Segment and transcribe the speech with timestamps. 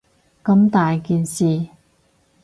[0.43, 1.67] 咁大件事